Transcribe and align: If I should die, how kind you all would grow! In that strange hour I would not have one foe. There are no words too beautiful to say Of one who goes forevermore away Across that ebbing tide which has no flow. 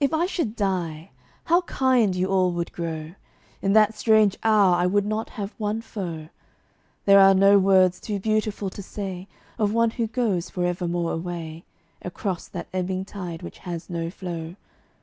If 0.00 0.14
I 0.14 0.24
should 0.24 0.56
die, 0.56 1.10
how 1.44 1.60
kind 1.60 2.16
you 2.16 2.28
all 2.28 2.52
would 2.52 2.72
grow! 2.72 3.12
In 3.60 3.74
that 3.74 3.92
strange 3.94 4.38
hour 4.42 4.74
I 4.76 4.86
would 4.86 5.04
not 5.04 5.28
have 5.36 5.52
one 5.58 5.82
foe. 5.82 6.30
There 7.04 7.20
are 7.20 7.34
no 7.34 7.58
words 7.58 8.00
too 8.00 8.18
beautiful 8.18 8.70
to 8.70 8.82
say 8.82 9.28
Of 9.58 9.74
one 9.74 9.90
who 9.90 10.06
goes 10.06 10.48
forevermore 10.48 11.12
away 11.12 11.66
Across 12.00 12.48
that 12.48 12.68
ebbing 12.72 13.04
tide 13.04 13.42
which 13.42 13.58
has 13.58 13.90
no 13.90 14.08
flow. 14.08 14.54